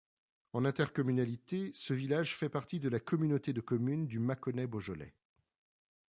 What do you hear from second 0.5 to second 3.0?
En intercommunalité, ce village fait partie de la